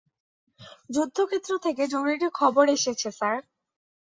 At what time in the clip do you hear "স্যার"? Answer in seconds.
3.11-3.37